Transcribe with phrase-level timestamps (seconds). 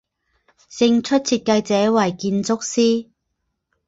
[0.67, 3.07] 胜出设计者为建筑师。